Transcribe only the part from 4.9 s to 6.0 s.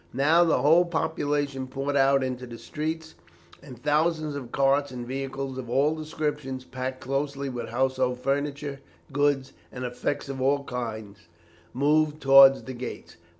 and vehicles of all